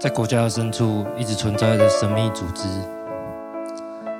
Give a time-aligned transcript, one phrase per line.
[0.00, 2.68] 在国家的深处一直存在的神秘组织，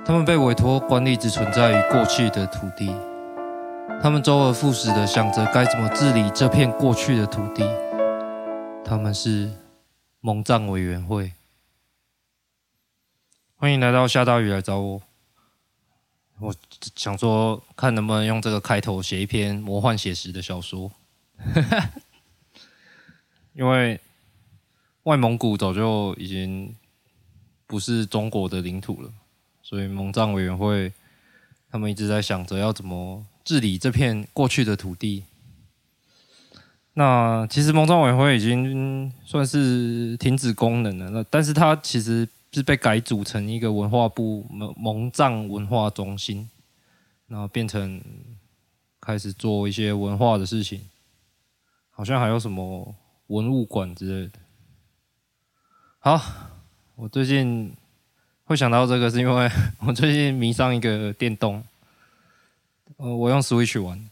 [0.05, 2.93] 他们被委托管理只存在于过去的土地。
[4.03, 7.63] 他们周而复始的想着该怎么治理这片过去的土地。
[8.85, 9.53] 他们是
[10.21, 11.33] 蒙藏委员会。
[13.55, 15.01] 欢迎来到下大雨来找我。
[16.41, 16.53] 我
[16.97, 20.91] 想说，看能不能用这个开头写一篇魔幻写实的小说，
[23.55, 24.01] 因为。
[25.09, 26.75] 外蒙古早就已经
[27.67, 29.11] 不是中国的领土了，
[29.63, 30.93] 所以蒙藏委员会
[31.71, 35.25] 他们一直在想着要怎么治理这片过去的土地。
[36.93, 46.51] 那其实蒙藏委员会已经算是停止功能了，那但是它其实是被改组成一个文化部蒙蒙藏文化中心，
[47.29, 47.99] 然后变成
[49.01, 50.83] 开始做一些文化的事情，
[51.91, 52.95] 好像还有什么
[53.29, 54.39] 文物馆之类的。
[56.01, 56.23] 好，
[56.95, 57.75] 我最近
[58.45, 59.51] 会想到这个，是因为
[59.85, 61.65] 我最近迷上一个电动，
[62.99, 64.09] 呃，我用 Switch 玩，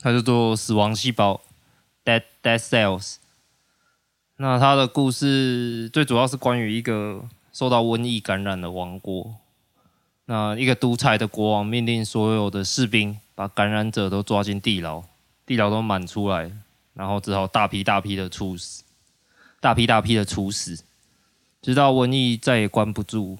[0.00, 1.40] 它叫做《死亡细胞》
[2.08, 3.16] （Dead Dead Cells）。
[4.36, 9.34] 那它的故事最主要是关于一个受到瘟疫感染的王国，
[10.26, 15.02] 那一个独裁的国王命令所有的士兵把感染者都抓进地牢，
[15.44, 16.52] 地牢都满出来，
[16.94, 18.83] 然后只好大批大批的处死。
[19.64, 20.84] 大批大批的处死，
[21.62, 23.38] 直到瘟疫再也关不住。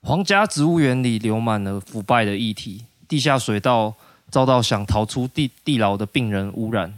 [0.00, 3.94] 皇家植物园里流满了腐败的液体，地下水道
[4.28, 6.92] 遭到想逃出地地牢的病人污染。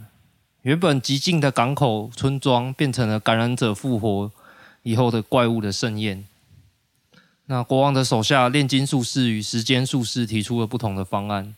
[0.63, 4.33] 原本寂静的港口村庄变成了感染者复活
[4.85, 6.25] 以后的怪物的盛宴。
[7.45, 11.55] 那国王的手下炼金术士与时间术士提出了不同的方案。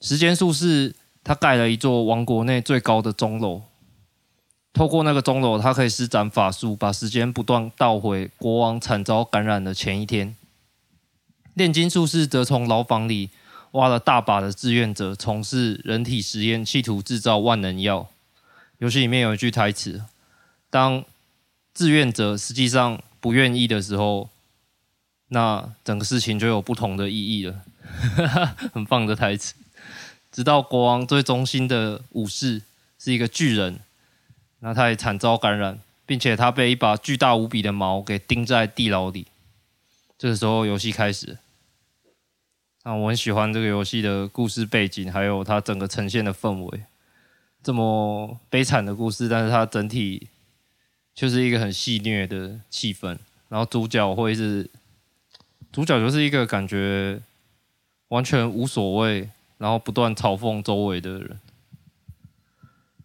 [0.00, 3.60] 时间术士他盖了一座王国内最高的钟楼。
[4.72, 10.34] 透过那个钟楼，他可以施展法术，把时间不断倒回国王惨遭感染的前一天。
[11.54, 13.28] 炼金术士则从牢房里
[13.72, 18.08] 挖了大把的志愿者，从事人体实验，企图制造万能药。
[18.78, 20.02] 游戏里面有一句台词
[20.70, 21.04] ：“当
[21.74, 24.30] 志愿者实际上不愿意的时候，
[25.28, 27.60] 那整个事情就有不同的意义了。
[28.72, 29.54] ”很棒的台词。
[30.32, 32.62] 直到国王最忠心的武士
[32.98, 33.78] 是一个巨人。
[34.64, 39.26] 那他也惨遭感染，并且他被一把巨大无比的矛给钉在地牢里。
[40.16, 41.36] 这个时候，游戏开始。
[42.84, 46.82] 那我很喜欢这个游戏的故事背景，还有它整个呈现的氛围。
[47.60, 50.28] 这么悲惨的故事，但是它整体
[51.12, 53.18] 就是一个很戏谑的气氛。
[53.48, 54.70] 然后主角会是
[55.72, 57.20] 主角，就是一个感觉
[58.08, 61.38] 完全无所谓，然后不断嘲讽周围的人。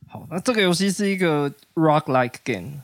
[0.08, 2.82] 好，那这个游戏是一个 roguelike game，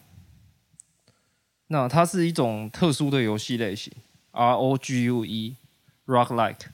[1.68, 3.94] 那它是一种特殊的游戏类型
[4.32, 5.56] ，R O G U E
[6.06, 6.70] rock like。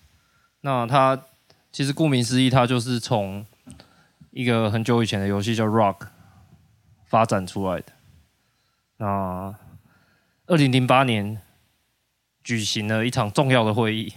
[0.61, 1.21] 那它
[1.71, 3.45] 其实顾名思义，它就是从
[4.31, 6.07] 一个很久以前的游戏叫 Rogue
[7.05, 7.85] 发展出来的。
[8.97, 9.55] 那
[10.47, 11.39] 二零零八年
[12.43, 14.13] 举行了一场重要的会议，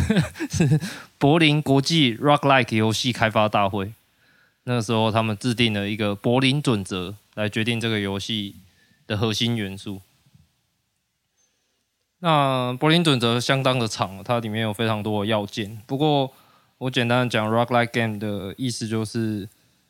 [0.50, 0.80] 是
[1.18, 3.92] 柏林国际 roguelike 游戏开发大会。
[4.66, 8.56] 那个时候，他们制定了一个柏林准则来决定这个游戏
[9.06, 10.00] 的核心元素。
[12.20, 15.82] 那柏林准则相当的长，它里面有非常多的要件。
[15.86, 16.32] 不过，
[16.78, 19.46] 我简单的讲，roguelike game 的意思就是，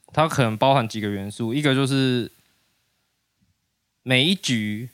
[0.09, 1.55] 它可能包含几个元素。
[1.55, 2.33] 一个就是
[4.03, 4.91] 每一局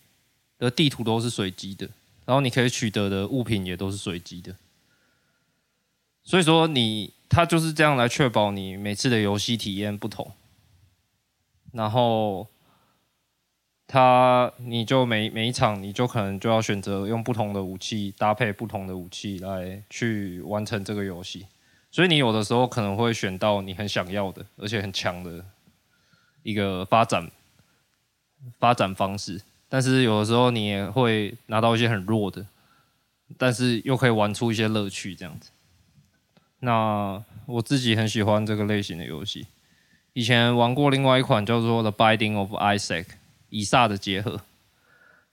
[0.59, 1.89] 的地图都是随机的，
[2.27, 4.55] 然后你可以取得的物品也都是随机的。
[6.23, 7.15] 所以说你。
[7.31, 10.33] 它就是这样来确保你每次的游戏体验不同，
[11.73, 12.49] 然后
[13.87, 21.47] 它你就每每一场你就可能就要选择用不同的武器搭配不同的武器来去完成这个游戏，
[21.93, 25.45] 所以你有的时候可能会选到你很想要的而且很强的
[26.43, 27.31] 一个发展
[28.59, 32.45] 发展方式，但是有的时候你也会拿到一些很弱的，
[33.39, 35.51] 但是又可以玩出一些乐趣这样子。
[36.61, 39.47] 那我自己很喜欢这个类型的游戏，
[40.13, 43.05] 以前玩过另外一款叫做《The Binding of Isaac》
[43.49, 44.41] 以撒的结合，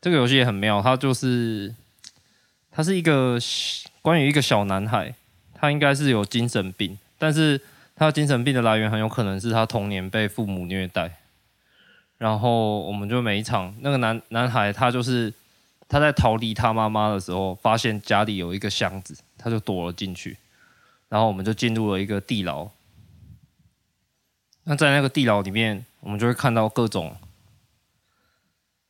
[0.02, 1.76] 这个游戏也很妙，它就是
[2.72, 3.38] 它是一个
[4.02, 5.14] 关于一个小男孩，
[5.54, 7.60] 他应该是有精神病，但是
[7.96, 11.12] 他精神病的来源很有可能是他童年被父母虐待，
[12.18, 15.34] 然后我们就每一场那个男男孩他就是
[15.90, 20.38] 他在逃离他妈妈的时候，发现家里有一个箱子，他就躲了进去。
[21.10, 22.70] 然后我们就进入了一个地牢。
[24.64, 27.16] 那在那个地牢里面，我们就会看到各种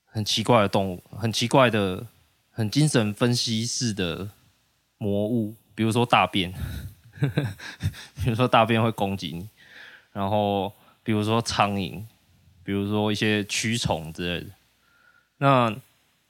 [0.06, 2.08] 很奇怪的动物，很奇怪的、
[2.50, 4.30] 很精神分析式的
[4.98, 6.52] 魔物，比如说大便，
[7.20, 7.44] 呵 呵
[8.24, 9.48] 比如说大便会攻击你，
[10.12, 10.74] 然后
[11.04, 12.04] 比如说苍蝇，
[12.64, 14.52] 比如说一些蛆虫之类的。
[15.38, 15.72] 那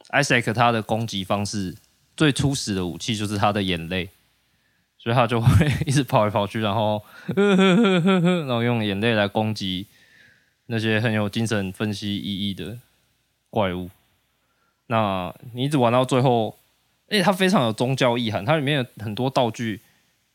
[0.09, 1.73] Isaac 他的攻击方式
[2.17, 4.09] 最初始的武器就是他的眼泪，
[5.07, 7.01] 所以他就会 一直跑来跑去，然后
[7.33, 9.87] 呵呵呵呵呵，然后用眼泪来攻击
[10.65, 12.77] 那些很有精神分析意义的
[13.49, 13.89] 怪物。
[14.87, 16.57] 那你一直玩到最后，
[17.09, 19.79] 而且，它非常有宗教意涵，它里面有很多道具，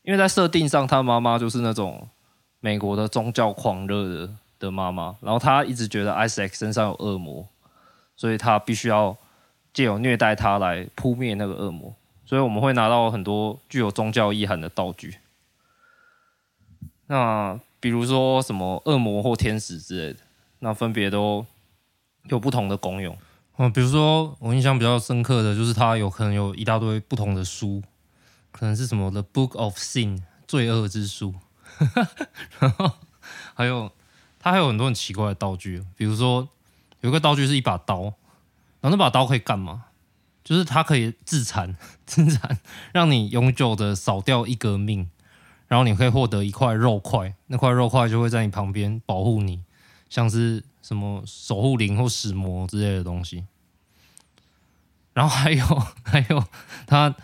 [0.01, 2.07] 因为在设定上，他妈妈就是那种
[2.59, 7.47] 美国的宗教狂热的的妈妈，然后他一直觉得 Isaac 身上有恶魔，
[8.15, 9.15] 所以他必须要。
[9.73, 11.91] 借由虐待他来扑灭那个恶魔，
[12.25, 15.17] 所以我们会拿到很多具有宗教意涵的道具。
[17.07, 20.19] 那比如说什么恶魔或天使之类的，
[20.59, 21.45] 那分别都
[22.29, 23.17] 有不同的功用。
[23.57, 27.83] 嗯，比如说我印象比较深刻的就是它有可能有一大堆不同的书，
[28.51, 31.35] 可能是什么 The Book of Sin 罪恶之书，
[32.59, 32.91] 然后
[33.53, 33.91] 还有
[34.39, 36.47] 它还有很多很奇怪的道具，比如说
[37.01, 38.13] 有一个道具是一把刀。
[38.81, 39.85] 然后那把刀可以干嘛？
[40.43, 41.75] 就是它可以自残，
[42.05, 42.59] 自残，
[42.91, 45.09] 让你永久的少掉一个命，
[45.67, 49.61] 然后你可以获得一块肉块，那块肉块就会在你旁边保护你，
[50.09, 53.45] 像是什么守护灵或使魔之类的东西。
[55.13, 55.65] 然后还有
[56.03, 56.43] 还有，
[56.87, 57.15] 他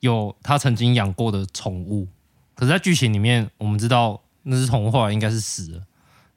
[0.00, 2.06] 有他曾经养过的宠物，
[2.54, 5.82] 可是，在剧情里面，我们知道那只宠物后来应该是死了，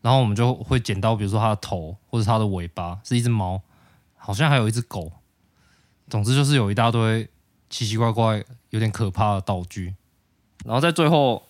[0.02, 3.62] 然后我们就会捡到，比如说它的头或者它的尾巴，是一只猫。
[4.24, 5.12] 好像还有一只狗，
[6.12, 7.26] 总之就是有一大堆
[7.70, 9.96] 奇奇怪怪、有点可怕的道具。
[10.66, 11.48] 然后在最后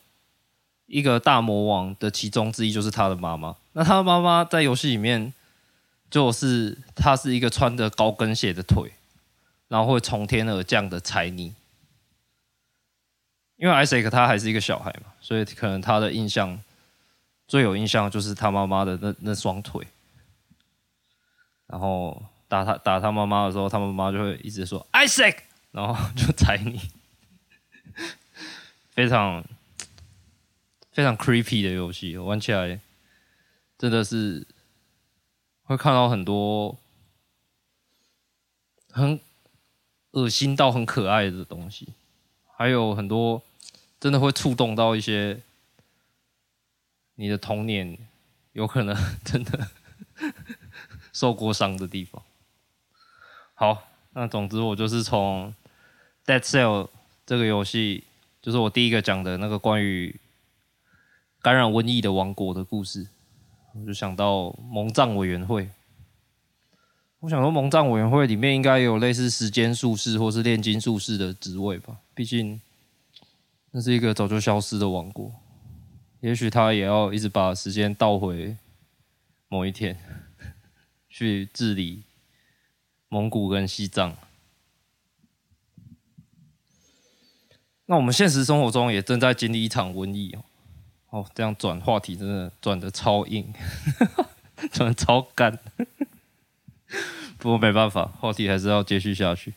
[0.85, 3.57] 一个大魔王的其中之一就是他的妈妈。
[3.73, 5.33] 那他的妈妈在游戏里面
[6.11, 8.91] 就是他是一个穿着高跟鞋的腿，
[9.67, 11.55] 然后会从天而降的踩你。
[13.57, 16.63] 因为 Isaac 他还是一个小孩嘛，所以可能他的印象
[17.47, 19.87] 最有印象就是他妈妈的那那双腿，
[21.65, 22.21] 然后。
[22.51, 25.37] 打他打他妈妈的时候，他妈妈就会一直说 Isaac，
[25.71, 26.81] 然后就踩你，
[28.91, 29.41] 非常
[30.91, 32.81] 非常 creepy 的游戏，玩起来
[33.77, 34.45] 真的是
[35.63, 36.77] 会看到很多
[38.89, 39.17] 很
[40.11, 41.93] 恶心到很可爱的东西，
[42.57, 43.41] 还有很多
[43.97, 45.39] 真的会触动到一些
[47.15, 47.97] 你的童年，
[48.51, 48.93] 有可能
[49.23, 49.69] 真的
[51.13, 52.21] 受过伤的地方。
[53.61, 55.53] 好，那总之我就是从
[56.27, 56.85] 《Dead Cell》
[57.27, 58.03] 这个游戏，
[58.41, 60.19] 就是我第一个讲的那个关于
[61.43, 63.05] 感染瘟疫的王国的故事，
[63.75, 65.69] 我就想到蒙藏委员会。
[67.19, 71.97] 我想说，蒙藏委员会里面应该有类似时间术士或是炼金术士的职位吧？
[72.15, 72.59] 毕竟
[73.69, 75.31] 那是一个早就消失的王国，
[76.21, 78.57] 也许他也要一直把时间倒回
[79.49, 79.95] 某一天
[81.07, 82.01] 去治理。
[83.13, 84.15] 蒙古跟西藏，
[87.87, 90.43] 那我们现实生活中也正在经历一场瘟疫哦。
[91.09, 93.53] 哦，这样转话题真的转得超硬，
[94.71, 95.59] 转得超干。
[97.37, 99.53] 不过没办法，话题还是要继续下去。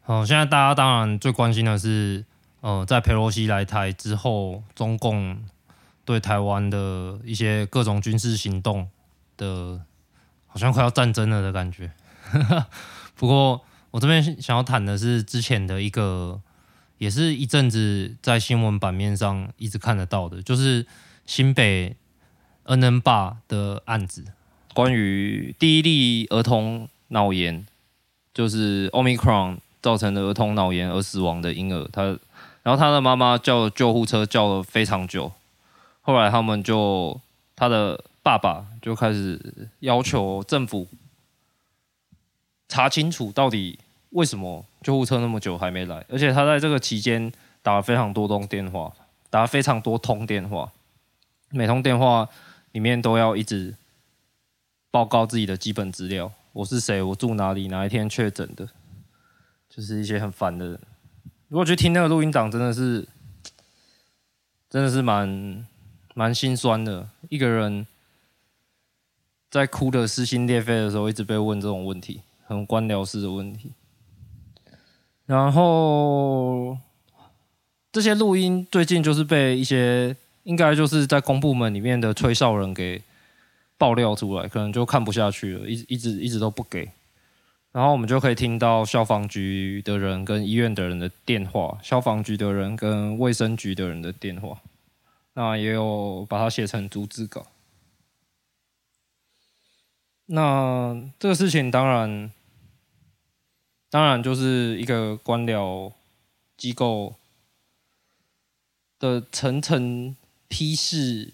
[0.00, 2.24] 好，现在大家当然最关心的是，
[2.62, 5.40] 呃，在佩洛西来台之后，中共
[6.04, 8.90] 对台湾的一些各种军事行动
[9.36, 9.82] 的。
[10.52, 11.90] 好像快要战争了的感觉。
[13.16, 13.58] 不过
[13.90, 16.38] 我这边想要谈的是之前的一个，
[16.98, 20.86] 也是一阵子在新闻版面上一直看得到的，就是
[21.24, 21.96] 新北
[22.64, 24.24] 恩恩坝的案子，
[24.74, 27.66] 关于第一例儿童脑炎，
[28.34, 32.02] 就是 Omicron 造成的儿童脑炎而死亡的婴儿，他，
[32.62, 35.32] 然后他的妈妈叫救护车叫了非常久，
[36.02, 37.18] 后来他们就
[37.56, 38.04] 他的。
[38.22, 40.86] 爸爸就开始要求政府
[42.68, 43.78] 查清楚到底
[44.10, 48.94] 为什么救护车那么久还没来，而且他在这个期间打了非常多通电话，
[49.28, 50.70] 打了非常多通电话，
[51.50, 52.28] 每通电话
[52.70, 53.74] 里面都要一直
[54.90, 58.68] 报告自己的基本资料，我是谁，我住哪里，哪一天确诊的，
[59.68, 60.80] 就是一些很烦的人。
[61.48, 63.08] 如果去听那个录音档，真的是
[64.70, 65.66] 真的是蛮
[66.14, 67.86] 蛮心酸的，一个人。
[69.52, 73.70] 在哭的撕心裂肺的时候，一直被问这种问题，很官僚式的问题。
[75.26, 76.78] 然后
[77.92, 83.02] 这些录音最近就是被一些应该就是在公部门里面的吹哨人给
[83.76, 86.88] 爆料出来，可能就看不下去了，一一直一直都不给。
[87.72, 94.56] 然后我们就可以听到消防局的人跟医院的人的电话，消防局的人跟卫生局的人的电话。
[95.34, 97.46] 那也有把它写成逐字稿。
[100.26, 102.32] 那这个事情当然，
[103.90, 105.92] 当然就是一个官僚
[106.56, 107.16] 机构
[108.98, 110.16] 的层层
[110.48, 111.32] 批示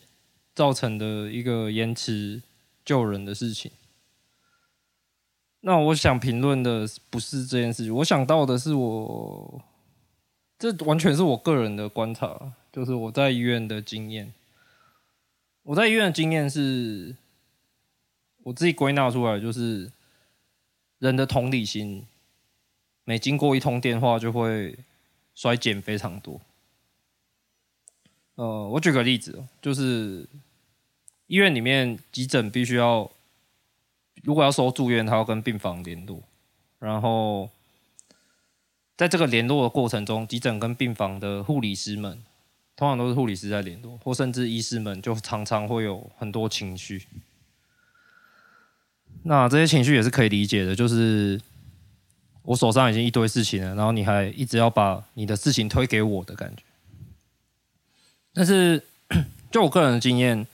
[0.55, 2.43] 造成的一个延迟
[2.85, 3.71] 救人的事情。
[5.61, 9.63] 那我想评论的不是这件事情，我想到的是我，
[10.59, 14.33] 这完全是我个人的观察，就是我在医院的经验。
[15.65, 17.15] 我在医院的经验是，
[18.43, 19.91] 我自己归纳出来，就是
[20.99, 22.07] 人的同理心，
[23.05, 24.77] 每经过一通电话就会
[25.35, 26.41] 衰减非常多。
[28.37, 30.29] 呃，我举个例子，就是
[31.27, 33.11] 医院里面急诊必须要。
[34.25, 36.21] 如果要收住院，他要跟病房联络，
[36.81, 37.49] 然后
[38.97, 42.21] 在这个联络的过程中，急诊跟病房的护理师们，
[42.75, 47.07] 通常都是护理师在联络，或甚至医师们就常常会有很多情绪。
[49.29, 51.39] 那这些情绪也是可以理解的，就是
[52.41, 56.63] 我手上已经一堆事情了，然后你还一直要把你的事情推给我的感觉。
[58.33, 58.83] 但是
[59.53, 60.47] 就我个人的经验，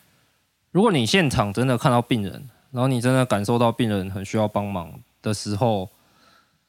[0.72, 2.32] 如果你现场真的看到病人，
[2.72, 5.88] 然后你真的感受到病人很需要帮忙的时候，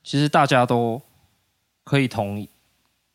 [0.04, 1.02] 其实大家都
[1.84, 2.48] 可以同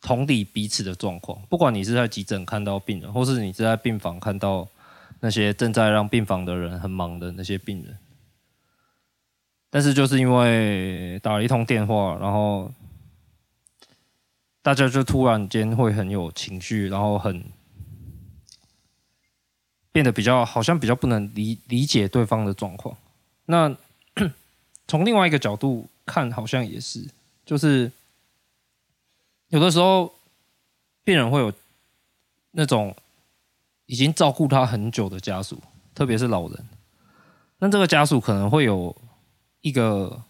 [0.01, 1.41] 同理彼此的状况。
[1.49, 4.67] 不管你是在急诊看到病人，或是你是在病房看到
[5.21, 7.97] 那些正在让病房的人很忙的那些病人，
[9.71, 12.71] 但是就是因为打了一通电话，然后
[14.61, 17.43] 大家就突然间会很有情绪，然后很。
[19.93, 22.97] 变得比较好像比较不能理理解对方的状况。
[23.47, 23.77] 那
[24.87, 27.05] 从另外一个角度看，好像也是，
[27.45, 27.91] 就是
[29.49, 30.15] 有的时候
[31.03, 31.53] 病人会有
[32.53, 32.95] 那种
[33.87, 35.61] 已经照顾他很久的家属，
[35.93, 36.69] 特别是老人。
[37.59, 38.97] 那这个家属可能会有
[39.61, 40.23] 一个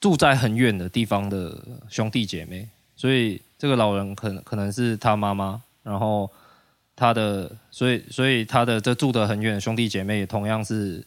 [0.00, 6.30] 住在很远的地方的兄弟姐妹，所以这个老人可能可能是他妈妈，然后。
[6.96, 11.04] 他的，所以所以他的这住得很远的兄弟姐妹也同样是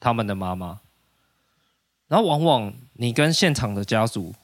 [0.00, 0.80] 他们的妈妈。
[2.08, 4.34] 然后往往你跟现场的家属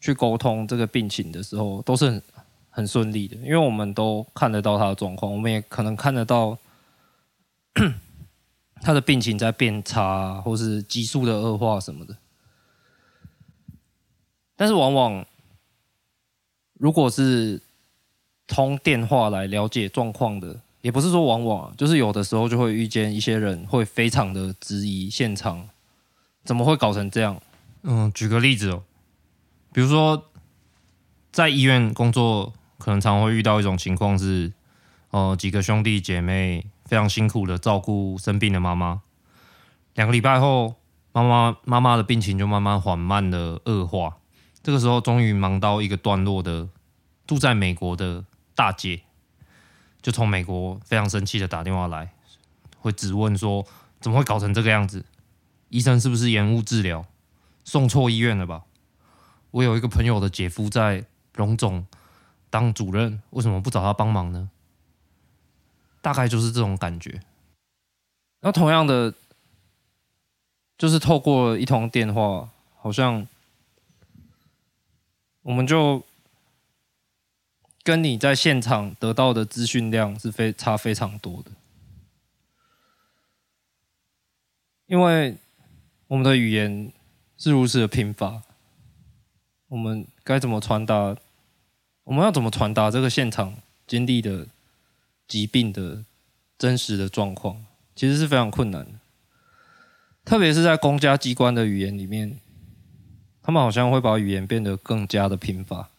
[0.00, 2.22] 去沟通这个病情的时候，都是很
[2.68, 6.58] 很顺利的，因为我们都看得到他的状况，我们也可能看得到
[8.84, 12.14] 他的病情在变差，或是急速的恶化什么的。
[14.54, 15.24] 但是往往
[16.74, 17.62] 如果是
[18.46, 25.66] 通电话来了解状况的，也不是说往往，就是有的时候就会遇见一些人会非常的质疑现场，
[26.44, 27.40] 怎么会搞成这样？
[27.84, 28.82] 嗯，举个例子哦，
[29.72, 30.30] 比如说
[31.32, 34.52] 在医院工作，可能常会遇到一种情况是，
[35.10, 39.02] 呃，几个兄弟姐妹非常辛苦的照顾生病的妈妈，
[39.94, 40.76] 两个礼拜后，
[41.12, 44.16] 妈妈妈妈的病情就慢慢缓慢的恶化，
[44.62, 46.68] 这个时候终于忙到一个段落的，
[47.26, 48.24] 住在美国的。
[48.56, 49.00] 大姐
[50.00, 52.12] 就从美国非常生气的打电话来，
[52.78, 53.66] 会质问说
[53.98, 55.04] ：“怎么会搞成这个样子？
[55.70, 57.04] 医生是不是延误治疗，
[57.64, 58.62] 送错医院了吧？
[59.50, 61.84] 我有一个朋友的姐夫在荣总
[62.48, 64.48] 当主任，为什么不找他帮忙呢？”
[66.04, 67.20] 大概就是这种感觉。
[68.40, 69.12] 那同样的，
[70.76, 73.26] 就是透过一通电话，好像
[75.42, 76.04] 我们就。
[77.86, 81.50] 跟你在现场得到的资讯量是非差非常多的，
[84.86, 85.36] 因为
[86.06, 86.90] 我们的语言
[87.36, 88.40] 是如此的贫乏，
[89.68, 91.14] 我们该怎么传达？
[92.04, 93.54] 我们要怎么传达这个现场
[93.86, 94.46] 经历的
[95.26, 96.04] 疾病的
[96.58, 97.64] 真实的状况？
[97.96, 98.98] 其实是非常困难的，
[100.24, 102.40] 特别是在公家机关的语言里面，
[103.40, 105.90] 他们好像会把语言变得更加的贫乏。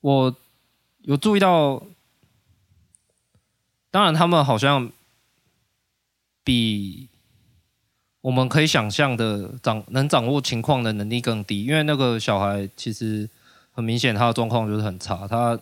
[0.00, 0.36] 我
[1.02, 1.82] 有注意到，
[3.90, 4.90] 当然他们好像
[6.42, 7.08] 比
[8.22, 13.28] 我们可以想象的掌能掌握情况的能力更低，因为那个小孩其实
[13.72, 15.60] 很明显他的状况就是很差，他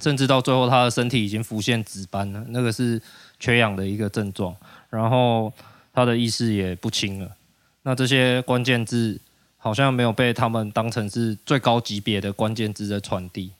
[0.00, 3.00] 甚至到最后他的身体已经浮现紫斑了，那个是
[3.40, 4.54] 缺氧的一个症状，
[4.90, 5.52] 然后
[5.92, 7.36] 他的意识也不清了，
[7.82, 9.20] 那这些关键字
[9.56, 13.52] 好像没有被他们当成是最高级别的关键字的传递。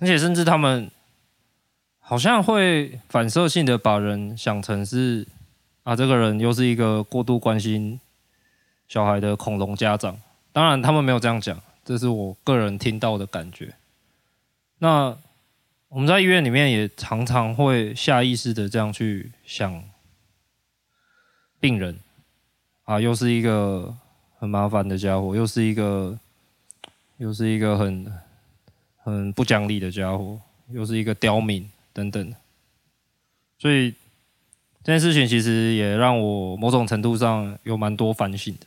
[0.00, 0.90] 而且甚至他们
[1.98, 5.26] 好像会反射性的把人想成是
[5.84, 7.98] 啊，这个人又是一个过度关心
[8.86, 10.20] 小孩的恐龙家长。
[10.52, 13.74] 当然，他们没有这样讲，这是我个人听到的感觉。
[14.78, 15.16] 那
[15.88, 19.82] 我们在医院里面也常常会下意识的这样去想
[21.58, 21.98] 病人
[22.84, 23.96] 啊，又是一个
[24.38, 26.18] 很麻烦的家伙，又是一个
[27.16, 28.12] 又是一个很
[28.98, 32.34] 很不讲理的家伙，又是一个刁民等等。
[33.58, 33.90] 所以
[34.84, 38.66] 这件事情其实也让我某种程度上有蛮多反省的。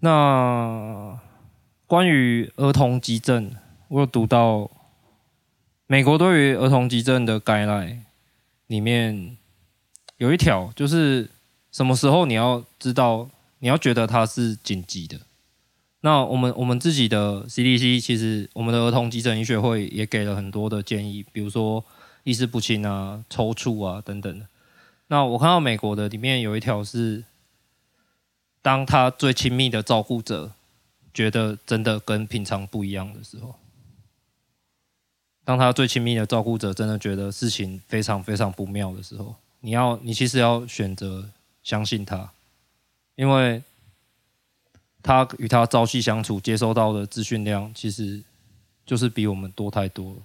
[0.00, 1.18] 那
[1.88, 3.50] 关于儿童急症，
[3.88, 4.70] 我有读到
[5.86, 8.04] 美国对于儿童急症的概览
[8.66, 9.38] 里面
[10.18, 11.30] 有一条，就是
[11.72, 13.30] 什么时候你要知道，
[13.60, 15.18] 你要觉得它是紧急的。
[16.02, 21.82] 那我们我们自己的 CDC 其实我们的儿童急诊医学会也给了很多的建议，比如说
[22.22, 24.46] 意识不清啊、抽搐啊等等的。
[25.06, 27.24] 那我看到美国的里面有一条是。
[28.60, 30.52] 当他最亲密的照顾者
[31.12, 33.54] 觉得真的跟平常不一样的时候，
[35.44, 41.28] 当他最亲密的照顾者真的觉得事情非常非常不妙的时候，你要你其实要选择
[41.62, 42.30] 相信他，
[43.16, 43.62] 因为
[45.02, 48.22] 他与他朝夕相处，接收到的资讯量其实
[48.86, 50.20] 就是比我们多太多了。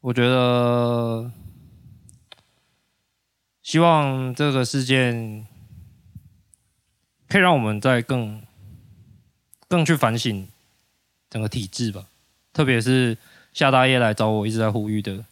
[0.00, 1.30] 我觉得，
[3.60, 5.46] 希望这个事件。
[7.30, 8.42] 可以让我们再更、
[9.68, 10.48] 更去反省
[11.30, 12.08] 整个体制吧，
[12.52, 13.16] 特别是
[13.52, 15.24] 夏大业来找我一直在呼吁的，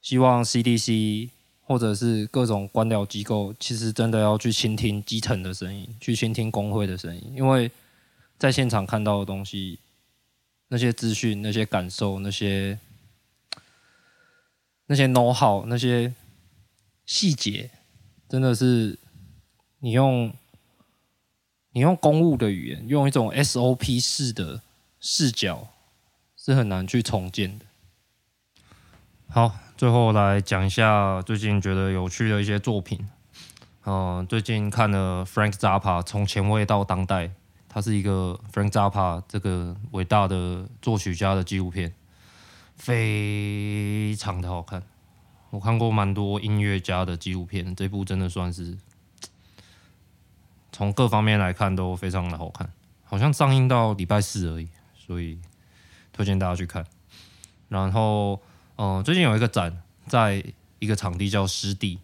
[0.00, 1.28] 希望 CDC
[1.60, 7.70] 或者是各种官僚机构，其实真的要去倾听基层的声音，去倾听工会的声音，因为
[8.38, 9.78] 在现场看到的东西，
[10.68, 12.78] 那些资讯、那些感受、那些
[14.86, 16.14] 那些 know how、那些
[17.04, 17.70] 细节，
[18.30, 18.98] 真的是
[19.80, 20.34] 你用。
[21.74, 24.62] 你用公务的语言，用一种 SOP 式的
[25.00, 25.66] 视角，
[26.36, 27.64] 是很难去重建的。
[29.26, 33.00] 好，最后来讲一下最近觉得有趣的一些作品。
[33.86, 37.32] 嗯、呃，最近看了 Frank Zappa 从前卫到当代，
[37.68, 41.92] 他是一个 Frank Zappa 这个伟大的作曲家的纪录片，
[42.76, 44.80] 非常的好看。
[45.50, 48.78] 我看过蛮多音乐家的纪录片，这部真的算是。
[50.74, 52.68] 从各方面来看都非常的好看，
[53.04, 54.66] 好像上映到礼拜四而已，
[55.06, 55.38] 所以
[56.12, 56.84] 推荐大家去看。
[57.68, 58.42] 然后，
[58.74, 60.42] 嗯、呃，最近有一个展，在
[60.80, 62.00] 一个场地叫湿地，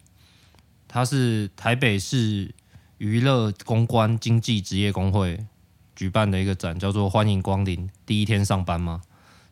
[0.87, 2.55] 它是台北市
[2.97, 5.45] 娱乐公关经济职业工会
[5.93, 9.01] 举办的一个展，叫做“欢迎光临，第一天上班吗？”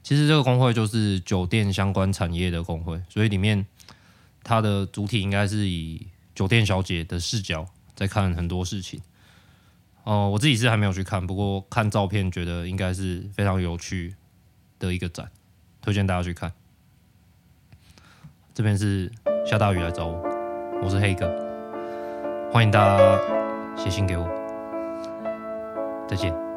[0.02, 3.66] 其实这个工会就是酒店相关产业的工会，所以里面
[4.44, 7.68] 它的主体应该是以酒店小姐的视角
[8.00, 9.02] 在看很多事情。
[10.06, 14.16] 哦，我自己是还没有去看，不过看照片觉得应该是非常有趣
[14.80, 15.30] 的一个展，
[15.82, 16.50] 推荐大家去看。
[18.54, 19.12] 这边是
[19.46, 20.24] 下大雨来找我，
[20.82, 21.28] 我是黑哥，
[22.54, 23.20] 欢迎大家
[23.76, 24.26] 写信给我，
[26.08, 26.49] 再见。